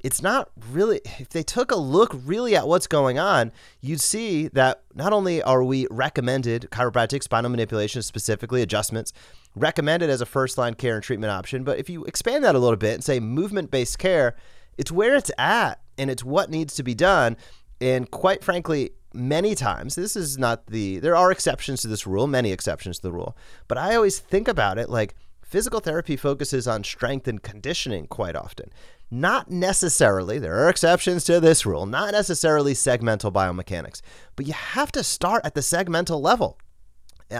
it's 0.00 0.20
not 0.20 0.50
really, 0.70 1.00
if 1.18 1.30
they 1.30 1.42
took 1.42 1.70
a 1.70 1.76
look 1.76 2.14
really 2.24 2.54
at 2.54 2.68
what's 2.68 2.86
going 2.86 3.18
on, 3.18 3.50
you'd 3.80 4.02
see 4.02 4.48
that 4.48 4.82
not 4.94 5.14
only 5.14 5.42
are 5.42 5.64
we 5.64 5.86
recommended 5.90 6.68
chiropractic, 6.70 7.22
spinal 7.22 7.50
manipulation, 7.50 8.02
specifically 8.02 8.60
adjustments, 8.60 9.14
recommended 9.56 10.10
as 10.10 10.20
a 10.20 10.26
first 10.26 10.58
line 10.58 10.74
care 10.74 10.94
and 10.94 11.02
treatment 11.02 11.30
option, 11.30 11.64
but 11.64 11.78
if 11.78 11.88
you 11.88 12.04
expand 12.04 12.44
that 12.44 12.54
a 12.54 12.58
little 12.58 12.76
bit 12.76 12.94
and 12.94 13.04
say 13.04 13.20
movement 13.20 13.70
based 13.70 13.98
care, 13.98 14.34
it's 14.76 14.90
where 14.90 15.14
it's 15.14 15.30
at 15.38 15.80
and 15.98 16.10
it's 16.10 16.24
what 16.24 16.50
needs 16.50 16.74
to 16.74 16.82
be 16.82 16.94
done. 16.94 17.36
And 17.80 18.10
quite 18.10 18.42
frankly, 18.42 18.90
many 19.12 19.54
times, 19.54 19.94
this 19.94 20.16
is 20.16 20.38
not 20.38 20.66
the, 20.66 20.98
there 20.98 21.16
are 21.16 21.30
exceptions 21.30 21.82
to 21.82 21.88
this 21.88 22.06
rule, 22.06 22.26
many 22.26 22.50
exceptions 22.50 22.96
to 22.98 23.02
the 23.02 23.12
rule, 23.12 23.36
but 23.68 23.78
I 23.78 23.94
always 23.94 24.18
think 24.18 24.48
about 24.48 24.78
it 24.78 24.90
like, 24.90 25.14
Physical 25.54 25.78
therapy 25.78 26.16
focuses 26.16 26.66
on 26.66 26.82
strength 26.82 27.28
and 27.28 27.40
conditioning 27.40 28.08
quite 28.08 28.34
often. 28.34 28.70
Not 29.08 29.52
necessarily, 29.52 30.40
there 30.40 30.56
are 30.56 30.68
exceptions 30.68 31.22
to 31.26 31.38
this 31.38 31.64
rule, 31.64 31.86
not 31.86 32.10
necessarily 32.10 32.72
segmental 32.72 33.32
biomechanics, 33.32 34.00
but 34.34 34.48
you 34.48 34.52
have 34.52 34.90
to 34.90 35.04
start 35.04 35.44
at 35.44 35.54
the 35.54 35.60
segmental 35.60 36.20
level. 36.20 36.58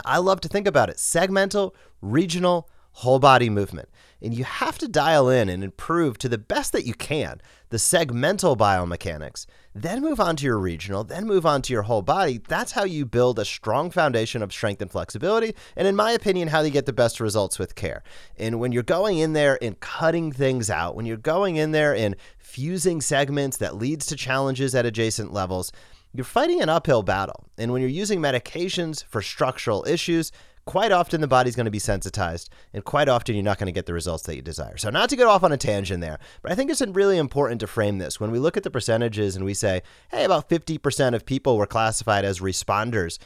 I 0.04 0.18
love 0.18 0.40
to 0.42 0.48
think 0.48 0.66
about 0.66 0.90
it 0.90 0.96
segmental, 0.96 1.74
regional, 2.00 2.68
whole 2.92 3.18
body 3.18 3.50
movement. 3.50 3.88
And 4.22 4.32
you 4.32 4.44
have 4.44 4.78
to 4.78 4.88
dial 4.88 5.28
in 5.28 5.48
and 5.48 5.62
improve 5.62 6.16
to 6.18 6.28
the 6.28 6.38
best 6.38 6.72
that 6.72 6.86
you 6.86 6.94
can 6.94 7.40
the 7.74 7.78
segmental 7.78 8.56
biomechanics, 8.56 9.46
then 9.74 10.00
move 10.00 10.20
on 10.20 10.36
to 10.36 10.44
your 10.44 10.60
regional, 10.60 11.02
then 11.02 11.26
move 11.26 11.44
on 11.44 11.60
to 11.60 11.72
your 11.72 11.82
whole 11.82 12.02
body. 12.02 12.40
That's 12.46 12.70
how 12.70 12.84
you 12.84 13.04
build 13.04 13.36
a 13.40 13.44
strong 13.44 13.90
foundation 13.90 14.44
of 14.44 14.52
strength 14.52 14.80
and 14.80 14.88
flexibility. 14.88 15.56
And 15.74 15.88
in 15.88 15.96
my 15.96 16.12
opinion, 16.12 16.46
how 16.46 16.60
you 16.60 16.70
get 16.70 16.86
the 16.86 16.92
best 16.92 17.18
results 17.18 17.58
with 17.58 17.74
care. 17.74 18.04
And 18.36 18.60
when 18.60 18.70
you're 18.70 18.84
going 18.84 19.18
in 19.18 19.32
there 19.32 19.58
and 19.60 19.80
cutting 19.80 20.30
things 20.30 20.70
out, 20.70 20.94
when 20.94 21.04
you're 21.04 21.16
going 21.16 21.56
in 21.56 21.72
there 21.72 21.96
and 21.96 22.14
fusing 22.38 23.00
segments 23.00 23.56
that 23.56 23.74
leads 23.74 24.06
to 24.06 24.14
challenges 24.14 24.76
at 24.76 24.86
adjacent 24.86 25.32
levels, 25.32 25.72
you're 26.14 26.24
fighting 26.24 26.62
an 26.62 26.68
uphill 26.68 27.02
battle. 27.02 27.44
And 27.58 27.72
when 27.72 27.82
you're 27.82 27.90
using 27.90 28.20
medications 28.20 29.04
for 29.04 29.20
structural 29.20 29.84
issues, 29.86 30.30
quite 30.64 30.92
often 30.92 31.20
the 31.20 31.28
body's 31.28 31.56
going 31.56 31.64
to 31.64 31.70
be 31.70 31.78
sensitized, 31.78 32.50
and 32.72 32.84
quite 32.84 33.08
often 33.08 33.34
you're 33.34 33.44
not 33.44 33.58
going 33.58 33.66
to 33.66 33.72
get 33.72 33.86
the 33.86 33.92
results 33.92 34.22
that 34.24 34.36
you 34.36 34.42
desire. 34.42 34.76
So, 34.76 34.90
not 34.90 35.08
to 35.10 35.16
get 35.16 35.26
off 35.26 35.42
on 35.42 35.52
a 35.52 35.56
tangent 35.56 36.00
there, 36.00 36.18
but 36.42 36.52
I 36.52 36.54
think 36.54 36.70
it's 36.70 36.80
really 36.80 37.18
important 37.18 37.60
to 37.60 37.66
frame 37.66 37.98
this. 37.98 38.20
When 38.20 38.30
we 38.30 38.38
look 38.38 38.56
at 38.56 38.62
the 38.62 38.70
percentages 38.70 39.36
and 39.36 39.44
we 39.44 39.54
say, 39.54 39.82
hey, 40.10 40.24
about 40.24 40.48
50% 40.48 41.14
of 41.14 41.26
people 41.26 41.58
were 41.58 41.66
classified 41.66 42.24
as 42.24 42.40
responders 42.40 43.18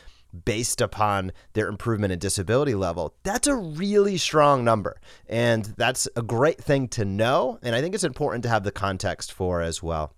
based 0.45 0.81
upon 0.81 1.33
their 1.55 1.69
improvement 1.69 2.13
in 2.13 2.19
disability 2.19 2.75
level, 2.75 3.15
that's 3.23 3.47
a 3.47 3.55
really 3.55 4.17
strong 4.17 4.65
number. 4.65 5.01
And 5.29 5.65
that's 5.77 6.09
a 6.17 6.23
great 6.23 6.63
thing 6.63 6.89
to 6.89 7.05
know. 7.05 7.59
And 7.63 7.75
I 7.75 7.81
think 7.81 7.95
it's 7.95 8.05
important 8.05 8.43
to 8.45 8.49
have 8.49 8.65
the 8.65 8.73
context 8.73 9.33
for 9.33 9.63
as 9.63 9.83
well. 9.83 10.13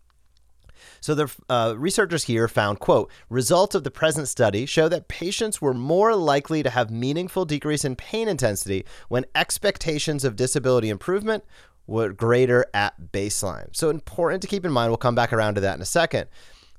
So 1.00 1.14
the 1.14 1.34
uh, 1.48 1.74
researchers 1.76 2.24
here 2.24 2.48
found, 2.48 2.80
quote, 2.80 3.10
results 3.28 3.74
of 3.74 3.84
the 3.84 3.90
present 3.90 4.28
study 4.28 4.66
show 4.66 4.88
that 4.88 5.08
patients 5.08 5.60
were 5.60 5.74
more 5.74 6.14
likely 6.14 6.62
to 6.62 6.70
have 6.70 6.90
meaningful 6.90 7.44
decrease 7.44 7.84
in 7.84 7.96
pain 7.96 8.28
intensity 8.28 8.84
when 9.08 9.24
expectations 9.34 10.24
of 10.24 10.36
disability 10.36 10.88
improvement 10.88 11.44
were 11.86 12.10
greater 12.10 12.64
at 12.72 12.94
baseline. 13.12 13.74
So 13.74 13.90
important 13.90 14.42
to 14.42 14.48
keep 14.48 14.64
in 14.64 14.72
mind. 14.72 14.90
We'll 14.90 14.98
come 14.98 15.14
back 15.14 15.32
around 15.32 15.56
to 15.56 15.60
that 15.62 15.74
in 15.74 15.82
a 15.82 15.86
second. 15.86 16.28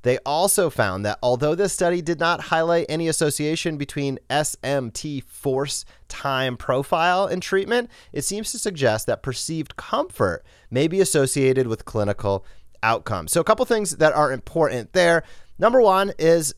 They 0.03 0.17
also 0.25 0.69
found 0.69 1.05
that 1.05 1.19
although 1.21 1.53
this 1.53 1.73
study 1.73 2.01
did 2.01 2.19
not 2.19 2.41
highlight 2.41 2.87
any 2.89 3.07
association 3.07 3.77
between 3.77 4.19
SMT 4.29 5.23
force 5.25 5.85
time 6.07 6.57
profile 6.57 7.27
and 7.27 7.41
treatment, 7.41 7.89
it 8.11 8.23
seems 8.23 8.51
to 8.51 8.59
suggest 8.59 9.05
that 9.07 9.21
perceived 9.21 9.75
comfort 9.75 10.43
may 10.71 10.87
be 10.87 11.01
associated 11.01 11.67
with 11.67 11.85
clinical 11.85 12.45
outcomes. 12.83 13.31
So 13.31 13.41
a 13.41 13.43
couple 13.43 13.65
things 13.65 13.97
that 13.97 14.13
are 14.13 14.31
important 14.31 14.93
there. 14.93 15.23
Number 15.59 15.81
one 15.81 16.13
is 16.17 16.53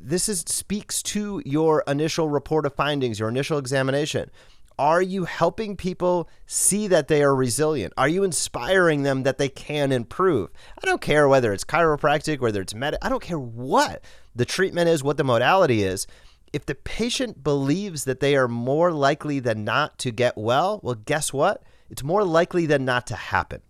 this 0.00 0.28
is 0.28 0.44
speaks 0.46 1.02
to 1.02 1.42
your 1.44 1.82
initial 1.86 2.28
report 2.28 2.66
of 2.66 2.74
findings, 2.74 3.18
your 3.18 3.28
initial 3.28 3.58
examination. 3.58 4.30
Are 4.78 5.02
you 5.02 5.24
helping 5.24 5.76
people 5.76 6.28
see 6.46 6.86
that 6.86 7.08
they 7.08 7.22
are 7.24 7.34
resilient? 7.34 7.92
Are 7.96 8.08
you 8.08 8.22
inspiring 8.22 9.02
them 9.02 9.24
that 9.24 9.38
they 9.38 9.48
can 9.48 9.90
improve? 9.90 10.50
I 10.80 10.86
don't 10.86 11.00
care 11.00 11.28
whether 11.28 11.52
it's 11.52 11.64
chiropractic, 11.64 12.38
whether 12.38 12.60
it's 12.60 12.74
med, 12.74 12.96
I 13.02 13.08
don't 13.08 13.22
care 13.22 13.40
what 13.40 14.04
the 14.36 14.44
treatment 14.44 14.88
is, 14.88 15.02
what 15.02 15.16
the 15.16 15.24
modality 15.24 15.82
is. 15.82 16.06
If 16.52 16.64
the 16.64 16.76
patient 16.76 17.42
believes 17.42 18.04
that 18.04 18.20
they 18.20 18.36
are 18.36 18.46
more 18.46 18.92
likely 18.92 19.40
than 19.40 19.64
not 19.64 19.98
to 19.98 20.12
get 20.12 20.38
well, 20.38 20.78
well, 20.84 20.94
guess 20.94 21.32
what? 21.32 21.64
It's 21.90 22.04
more 22.04 22.24
likely 22.24 22.64
than 22.66 22.84
not 22.84 23.06
to 23.08 23.16
happen. 23.16 23.62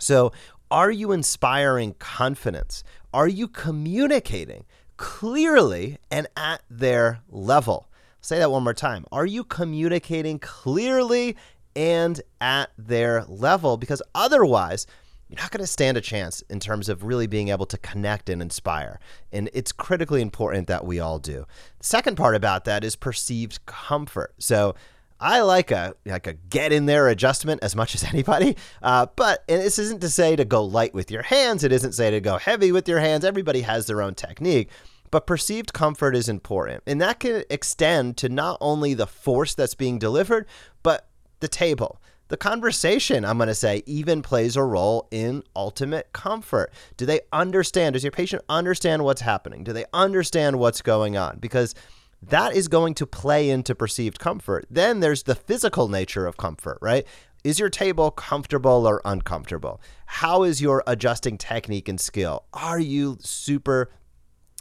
So, 0.00 0.32
are 0.70 0.90
you 0.90 1.12
inspiring 1.12 1.94
confidence? 1.98 2.84
Are 3.12 3.28
you 3.28 3.48
communicating 3.48 4.64
clearly 4.96 5.98
and 6.10 6.26
at 6.36 6.62
their 6.68 7.20
level? 7.28 7.88
say 8.20 8.38
that 8.38 8.50
one 8.50 8.64
more 8.64 8.74
time. 8.74 9.04
Are 9.10 9.26
you 9.26 9.44
communicating 9.44 10.38
clearly 10.38 11.36
and 11.74 12.20
at 12.40 12.70
their 12.76 13.24
level? 13.24 13.76
Because 13.76 14.02
otherwise, 14.14 14.86
you're 15.28 15.40
not 15.40 15.50
going 15.50 15.62
to 15.62 15.66
stand 15.66 15.96
a 15.96 16.00
chance 16.00 16.42
in 16.48 16.60
terms 16.60 16.88
of 16.88 17.04
really 17.04 17.26
being 17.26 17.48
able 17.48 17.66
to 17.66 17.78
connect 17.78 18.28
and 18.28 18.40
inspire. 18.40 18.98
And 19.32 19.50
it's 19.52 19.72
critically 19.72 20.22
important 20.22 20.68
that 20.68 20.84
we 20.84 21.00
all 21.00 21.18
do. 21.18 21.46
The 21.78 21.84
second 21.84 22.16
part 22.16 22.34
about 22.34 22.64
that 22.64 22.84
is 22.84 22.96
perceived 22.96 23.64
comfort. 23.66 24.34
So, 24.38 24.74
I 25.20 25.40
like 25.40 25.70
a 25.70 25.94
like 26.06 26.26
a 26.26 26.34
get 26.34 26.72
in 26.72 26.86
there 26.86 27.08
adjustment 27.08 27.62
as 27.62 27.74
much 27.74 27.94
as 27.94 28.04
anybody. 28.12 28.56
Uh, 28.82 29.06
but 29.16 29.44
and 29.48 29.60
this 29.62 29.78
isn't 29.78 30.00
to 30.00 30.08
say 30.08 30.36
to 30.36 30.44
go 30.44 30.64
light 30.64 30.94
with 30.94 31.10
your 31.10 31.22
hands. 31.22 31.64
It 31.64 31.72
isn't 31.72 31.92
say 31.92 32.10
to 32.10 32.20
go 32.20 32.38
heavy 32.38 32.72
with 32.72 32.88
your 32.88 33.00
hands. 33.00 33.24
Everybody 33.24 33.62
has 33.62 33.86
their 33.86 34.02
own 34.02 34.14
technique. 34.14 34.70
But 35.10 35.26
perceived 35.26 35.72
comfort 35.72 36.14
is 36.14 36.28
important, 36.28 36.82
and 36.86 37.00
that 37.00 37.20
can 37.20 37.42
extend 37.48 38.18
to 38.18 38.28
not 38.28 38.58
only 38.60 38.92
the 38.92 39.06
force 39.06 39.54
that's 39.54 39.74
being 39.74 39.98
delivered, 39.98 40.46
but 40.82 41.08
the 41.40 41.48
table. 41.48 41.98
The 42.28 42.36
conversation, 42.36 43.24
I'm 43.24 43.38
going 43.38 43.48
to 43.48 43.54
say, 43.54 43.82
even 43.86 44.20
plays 44.20 44.54
a 44.54 44.62
role 44.62 45.08
in 45.10 45.42
ultimate 45.56 46.12
comfort. 46.12 46.70
Do 46.98 47.06
they 47.06 47.20
understand? 47.32 47.94
Does 47.94 48.04
your 48.04 48.12
patient 48.12 48.42
understand 48.50 49.02
what's 49.02 49.22
happening? 49.22 49.64
Do 49.64 49.72
they 49.72 49.86
understand 49.94 50.58
what's 50.58 50.82
going 50.82 51.16
on? 51.16 51.38
Because 51.38 51.74
that 52.22 52.54
is 52.54 52.68
going 52.68 52.94
to 52.94 53.06
play 53.06 53.50
into 53.50 53.74
perceived 53.74 54.18
comfort. 54.18 54.66
Then 54.70 55.00
there's 55.00 55.24
the 55.24 55.34
physical 55.34 55.88
nature 55.88 56.26
of 56.26 56.36
comfort, 56.36 56.78
right? 56.80 57.06
Is 57.44 57.58
your 57.58 57.70
table 57.70 58.10
comfortable 58.10 58.86
or 58.86 59.00
uncomfortable? 59.04 59.80
How 60.06 60.42
is 60.42 60.60
your 60.60 60.82
adjusting 60.86 61.38
technique 61.38 61.88
and 61.88 62.00
skill? 62.00 62.44
Are 62.52 62.80
you 62.80 63.18
super 63.20 63.90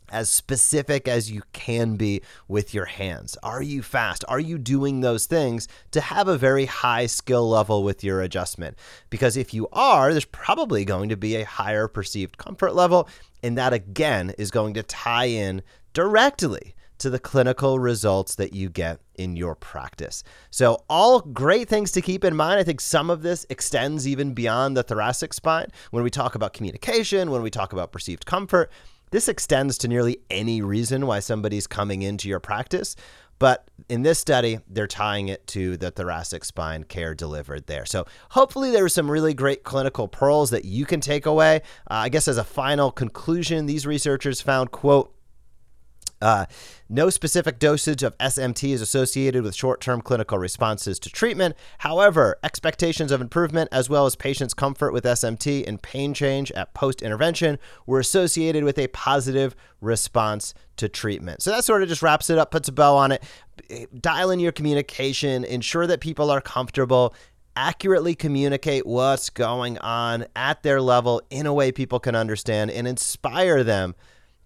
as 0.09 0.29
specific 0.29 1.07
as 1.07 1.31
you 1.31 1.41
can 1.53 1.95
be 1.95 2.21
with 2.47 2.73
your 2.73 2.85
hands? 2.85 3.37
Are 3.43 3.61
you 3.61 3.81
fast? 3.81 4.23
Are 4.27 4.39
you 4.39 4.57
doing 4.57 5.01
those 5.01 5.25
things 5.25 5.67
to 5.91 5.99
have 6.01 6.27
a 6.27 6.37
very 6.37 6.65
high 6.65 7.07
skill 7.07 7.49
level 7.49 7.83
with 7.83 8.03
your 8.03 8.21
adjustment? 8.21 8.77
Because 9.09 9.35
if 9.35 9.53
you 9.53 9.67
are, 9.73 10.11
there's 10.11 10.25
probably 10.25 10.85
going 10.85 11.09
to 11.09 11.17
be 11.17 11.35
a 11.35 11.45
higher 11.45 11.87
perceived 11.87 12.37
comfort 12.37 12.73
level. 12.73 13.09
And 13.43 13.57
that 13.57 13.73
again 13.73 14.33
is 14.37 14.51
going 14.51 14.75
to 14.75 14.83
tie 14.83 15.25
in 15.25 15.61
directly 15.93 16.75
to 16.99 17.09
the 17.09 17.19
clinical 17.19 17.79
results 17.79 18.35
that 18.35 18.53
you 18.53 18.69
get 18.69 18.99
in 19.15 19.35
your 19.35 19.55
practice. 19.55 20.23
So, 20.49 20.83
all 20.89 21.21
great 21.21 21.67
things 21.67 21.91
to 21.93 22.01
keep 22.01 22.23
in 22.23 22.35
mind. 22.35 22.59
I 22.59 22.63
think 22.63 22.81
some 22.81 23.09
of 23.09 23.21
this 23.21 23.45
extends 23.49 24.07
even 24.07 24.33
beyond 24.33 24.77
the 24.77 24.83
thoracic 24.83 25.33
spine. 25.33 25.67
When 25.91 26.03
we 26.03 26.09
talk 26.09 26.35
about 26.35 26.53
communication, 26.53 27.31
when 27.31 27.41
we 27.41 27.49
talk 27.49 27.73
about 27.73 27.91
perceived 27.91 28.25
comfort, 28.25 28.71
this 29.11 29.27
extends 29.27 29.77
to 29.79 29.87
nearly 29.87 30.17
any 30.29 30.61
reason 30.61 31.07
why 31.07 31.19
somebody's 31.19 31.67
coming 31.67 32.01
into 32.01 32.27
your 32.27 32.39
practice. 32.39 32.95
But 33.39 33.69
in 33.87 34.01
this 34.01 34.17
study, 34.19 34.59
they're 34.67 34.87
tying 34.87 35.27
it 35.27 35.45
to 35.47 35.77
the 35.77 35.91
thoracic 35.91 36.43
spine 36.43 36.83
care 36.83 37.13
delivered 37.13 37.67
there. 37.67 37.85
So 37.85 38.05
hopefully, 38.31 38.71
there 38.71 38.83
are 38.83 38.89
some 38.89 39.09
really 39.09 39.33
great 39.33 39.63
clinical 39.63 40.07
pearls 40.07 40.49
that 40.49 40.65
you 40.65 40.85
can 40.85 40.99
take 41.01 41.25
away. 41.25 41.57
Uh, 41.89 41.93
I 41.93 42.09
guess 42.09 42.27
as 42.27 42.37
a 42.37 42.43
final 42.43 42.91
conclusion, 42.91 43.67
these 43.67 43.85
researchers 43.85 44.41
found, 44.41 44.71
quote, 44.71 45.13
uh, 46.21 46.45
no 46.89 47.09
specific 47.09 47.59
dosage 47.59 48.03
of 48.03 48.17
SMT 48.17 48.73
is 48.73 48.81
associated 48.81 49.43
with 49.43 49.55
short 49.55 49.81
term 49.81 50.01
clinical 50.01 50.37
responses 50.37 50.99
to 50.99 51.09
treatment. 51.09 51.55
However, 51.79 52.37
expectations 52.43 53.11
of 53.11 53.21
improvement 53.21 53.69
as 53.71 53.89
well 53.89 54.05
as 54.05 54.15
patients' 54.15 54.53
comfort 54.53 54.93
with 54.93 55.03
SMT 55.03 55.67
and 55.67 55.81
pain 55.81 56.13
change 56.13 56.51
at 56.53 56.73
post 56.73 57.01
intervention 57.01 57.59
were 57.85 57.99
associated 57.99 58.63
with 58.63 58.79
a 58.79 58.87
positive 58.87 59.55
response 59.81 60.53
to 60.77 60.89
treatment. 60.89 61.41
So 61.41 61.51
that 61.51 61.63
sort 61.63 61.83
of 61.83 61.89
just 61.89 62.01
wraps 62.01 62.29
it 62.29 62.37
up, 62.37 62.51
puts 62.51 62.69
a 62.69 62.71
bow 62.71 62.95
on 62.95 63.11
it. 63.11 63.23
Dial 63.99 64.31
in 64.31 64.39
your 64.39 64.51
communication, 64.51 65.43
ensure 65.43 65.87
that 65.87 65.99
people 65.99 66.31
are 66.31 66.41
comfortable 66.41 67.13
accurately 67.57 68.13
communicate 68.13 68.85
what's 68.85 69.31
going 69.31 69.79
on 69.79 70.27
at 70.35 70.61
their 70.61 70.79
level 70.79 71.19
in 71.31 71.47
a 71.47 71.53
way 71.53 71.71
people 71.71 71.99
can 71.99 72.13
understand 72.13 72.69
and 72.69 72.87
inspire 72.87 73.63
them 73.63 73.95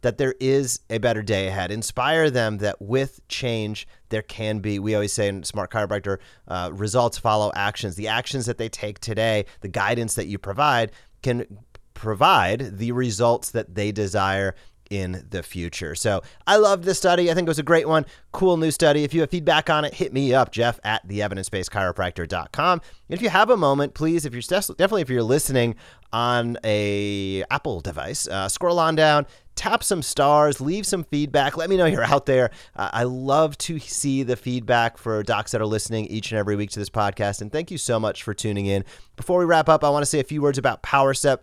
that 0.01 0.17
there 0.17 0.35
is 0.39 0.79
a 0.89 0.97
better 0.97 1.21
day 1.21 1.47
ahead. 1.47 1.71
Inspire 1.71 2.29
them 2.29 2.57
that 2.57 2.81
with 2.81 3.25
change, 3.27 3.87
there 4.09 4.21
can 4.21 4.59
be, 4.59 4.79
we 4.79 4.95
always 4.95 5.13
say 5.13 5.27
in 5.27 5.43
Smart 5.43 5.71
Chiropractor, 5.71 6.17
uh, 6.47 6.69
results 6.73 7.17
follow 7.17 7.51
actions. 7.55 7.95
The 7.95 8.07
actions 8.07 8.45
that 8.45 8.57
they 8.57 8.69
take 8.69 8.99
today, 8.99 9.45
the 9.61 9.67
guidance 9.67 10.15
that 10.15 10.27
you 10.27 10.37
provide, 10.37 10.91
can 11.21 11.59
provide 11.93 12.77
the 12.77 12.91
results 12.91 13.51
that 13.51 13.75
they 13.75 13.91
desire 13.91 14.55
in 14.91 15.25
the 15.29 15.41
future. 15.41 15.95
So 15.95 16.21
I 16.45 16.57
loved 16.57 16.83
this 16.83 16.97
study. 16.97 17.31
I 17.31 17.33
think 17.33 17.47
it 17.47 17.49
was 17.49 17.59
a 17.59 17.63
great 17.63 17.87
one. 17.87 18.05
Cool 18.33 18.57
new 18.57 18.71
study. 18.71 19.05
If 19.05 19.13
you 19.13 19.21
have 19.21 19.29
feedback 19.29 19.69
on 19.69 19.85
it, 19.85 19.93
hit 19.93 20.11
me 20.11 20.33
up, 20.33 20.51
Jeff 20.51 20.79
at 20.83 21.07
the 21.07 21.21
evidence-based-chiropractor.com. 21.21 22.81
And 22.81 23.15
if 23.15 23.21
you 23.21 23.29
have 23.29 23.49
a 23.49 23.55
moment, 23.55 23.93
please, 23.93 24.25
if 24.25 24.33
you're 24.33 24.41
definitely 24.41 25.01
if 25.01 25.09
you're 25.09 25.23
listening 25.23 25.75
on 26.11 26.57
a 26.65 27.45
Apple 27.49 27.79
device, 27.79 28.27
uh, 28.27 28.49
scroll 28.49 28.79
on 28.79 28.95
down, 28.95 29.25
tap 29.61 29.83
some 29.83 30.01
stars, 30.01 30.59
leave 30.59 30.87
some 30.87 31.03
feedback. 31.03 31.55
Let 31.55 31.69
me 31.69 31.77
know 31.77 31.85
you're 31.85 32.03
out 32.03 32.25
there. 32.25 32.49
Uh, 32.75 32.89
I 32.91 33.03
love 33.03 33.55
to 33.59 33.77
see 33.77 34.23
the 34.23 34.35
feedback 34.35 34.97
for 34.97 35.21
docs 35.21 35.51
that 35.51 35.61
are 35.61 35.67
listening 35.67 36.07
each 36.07 36.31
and 36.31 36.39
every 36.39 36.55
week 36.55 36.71
to 36.71 36.79
this 36.79 36.89
podcast. 36.89 37.41
And 37.41 37.51
thank 37.51 37.69
you 37.69 37.77
so 37.77 37.99
much 37.99 38.23
for 38.23 38.33
tuning 38.33 38.65
in. 38.65 38.83
Before 39.15 39.37
we 39.37 39.45
wrap 39.45 39.69
up, 39.69 39.83
I 39.83 39.89
want 39.91 40.01
to 40.01 40.07
say 40.07 40.19
a 40.19 40.23
few 40.23 40.41
words 40.41 40.57
about 40.57 40.81
PowerStep. 40.81 41.41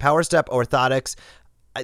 PowerStep 0.00 0.46
Orthotics 0.46 1.14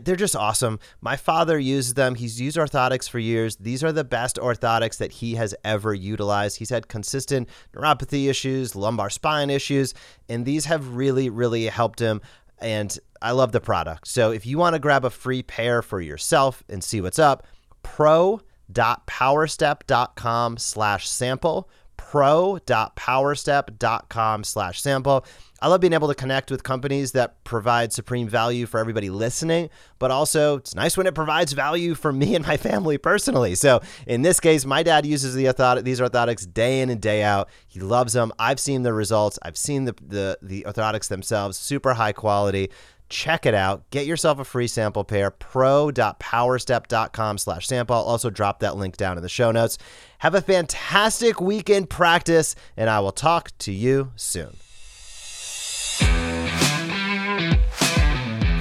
they're 0.02 0.16
just 0.16 0.36
awesome. 0.36 0.78
My 1.00 1.16
father 1.16 1.58
uses 1.58 1.94
them. 1.94 2.14
He's 2.14 2.40
used 2.40 2.56
orthotics 2.56 3.08
for 3.08 3.18
years. 3.18 3.56
These 3.56 3.82
are 3.82 3.90
the 3.90 4.04
best 4.04 4.36
orthotics 4.36 4.98
that 4.98 5.10
he 5.12 5.34
has 5.34 5.54
ever 5.64 5.92
utilized. 5.92 6.58
He's 6.58 6.70
had 6.70 6.86
consistent 6.86 7.48
neuropathy 7.74 8.30
issues, 8.30 8.76
lumbar 8.76 9.10
spine 9.10 9.50
issues, 9.50 9.92
and 10.28 10.46
these 10.46 10.66
have 10.66 10.94
really, 10.94 11.28
really 11.28 11.66
helped 11.66 11.98
him. 11.98 12.20
And 12.60 12.98
I 13.22 13.30
love 13.32 13.52
the 13.52 13.60
product. 13.60 14.08
So 14.08 14.32
if 14.32 14.46
you 14.46 14.56
want 14.58 14.74
to 14.74 14.78
grab 14.78 15.04
a 15.04 15.10
free 15.10 15.42
pair 15.42 15.82
for 15.82 16.00
yourself 16.00 16.62
and 16.68 16.84
see 16.84 17.00
what's 17.00 17.18
up, 17.18 17.46
pro.powerstep.com 17.82 20.58
slash 20.58 21.08
sample 21.08 21.68
pro.powerstep.com 22.08 24.44
slash 24.44 24.80
sample. 24.80 25.26
I 25.60 25.68
love 25.68 25.82
being 25.82 25.92
able 25.92 26.08
to 26.08 26.14
connect 26.14 26.50
with 26.50 26.62
companies 26.62 27.12
that 27.12 27.44
provide 27.44 27.92
supreme 27.92 28.26
value 28.26 28.64
for 28.64 28.80
everybody 28.80 29.10
listening, 29.10 29.68
but 29.98 30.10
also 30.10 30.56
it's 30.56 30.74
nice 30.74 30.96
when 30.96 31.06
it 31.06 31.14
provides 31.14 31.52
value 31.52 31.94
for 31.94 32.10
me 32.10 32.34
and 32.34 32.46
my 32.46 32.56
family 32.56 32.96
personally. 32.96 33.54
So 33.54 33.82
in 34.06 34.22
this 34.22 34.40
case, 34.40 34.64
my 34.64 34.82
dad 34.82 35.04
uses 35.04 35.34
the 35.34 35.44
orthotic, 35.44 35.84
these 35.84 36.00
orthotics 36.00 36.50
day 36.50 36.80
in 36.80 36.88
and 36.88 37.02
day 37.02 37.22
out. 37.22 37.50
He 37.68 37.80
loves 37.80 38.14
them. 38.14 38.32
I've 38.38 38.58
seen 38.58 38.82
the 38.82 38.94
results. 38.94 39.38
I've 39.42 39.58
seen 39.58 39.84
the, 39.84 39.94
the, 40.00 40.38
the 40.40 40.64
orthotics 40.66 41.08
themselves, 41.08 41.58
super 41.58 41.92
high 41.94 42.12
quality 42.12 42.70
check 43.10 43.44
it 43.44 43.54
out 43.54 43.88
get 43.90 44.06
yourself 44.06 44.38
a 44.38 44.44
free 44.44 44.66
sample 44.66 45.04
pair 45.04 45.30
pro.powerstep.com 45.30 47.38
slash 47.38 47.66
sample 47.66 47.96
i'll 47.96 48.02
also 48.02 48.30
drop 48.30 48.60
that 48.60 48.76
link 48.76 48.96
down 48.96 49.16
in 49.16 49.22
the 49.22 49.28
show 49.28 49.50
notes 49.50 49.76
have 50.18 50.34
a 50.34 50.40
fantastic 50.40 51.40
weekend 51.40 51.90
practice 51.90 52.54
and 52.76 52.88
i 52.88 53.00
will 53.00 53.12
talk 53.12 53.50
to 53.58 53.72
you 53.72 54.12
soon 54.16 54.56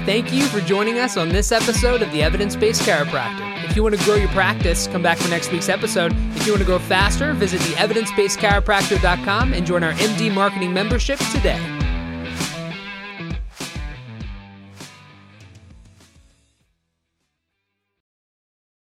Thank 0.09 0.33
you 0.33 0.47
for 0.47 0.59
joining 0.61 0.97
us 0.97 1.17
on 1.17 1.29
this 1.29 1.51
episode 1.51 2.01
of 2.01 2.11
the 2.11 2.23
Evidence 2.23 2.55
Based 2.55 2.81
Chiropractor. 2.81 3.63
If 3.63 3.75
you 3.75 3.83
want 3.83 3.95
to 3.95 4.03
grow 4.03 4.15
your 4.15 4.27
practice, 4.29 4.87
come 4.87 5.03
back 5.03 5.19
for 5.19 5.29
next 5.29 5.51
week's 5.51 5.69
episode. 5.69 6.13
If 6.35 6.47
you 6.47 6.53
want 6.53 6.61
to 6.61 6.65
grow 6.65 6.79
faster, 6.79 7.31
visit 7.33 7.61
the 7.61 7.75
evidencebasedchiropractor.com 7.75 9.53
and 9.53 9.67
join 9.67 9.83
our 9.83 9.93
MD 9.93 10.33
marketing 10.33 10.73
membership 10.73 11.19
today. 11.31 11.78